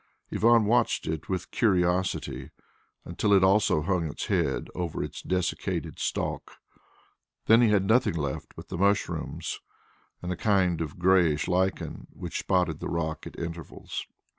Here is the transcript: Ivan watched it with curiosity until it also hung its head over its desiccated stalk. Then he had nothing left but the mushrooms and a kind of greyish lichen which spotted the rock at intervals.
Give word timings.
Ivan 0.33 0.65
watched 0.65 1.05
it 1.05 1.29
with 1.29 1.51
curiosity 1.51 2.49
until 3.05 3.33
it 3.33 3.43
also 3.43 3.83
hung 3.83 4.07
its 4.09 4.25
head 4.25 4.67
over 4.73 5.03
its 5.03 5.21
desiccated 5.21 5.99
stalk. 5.99 6.53
Then 7.45 7.61
he 7.61 7.69
had 7.69 7.85
nothing 7.85 8.15
left 8.15 8.55
but 8.55 8.69
the 8.69 8.79
mushrooms 8.79 9.59
and 10.23 10.31
a 10.31 10.35
kind 10.35 10.81
of 10.81 10.97
greyish 10.97 11.47
lichen 11.47 12.07
which 12.13 12.39
spotted 12.39 12.79
the 12.79 12.89
rock 12.89 13.27
at 13.27 13.37
intervals. 13.37 14.07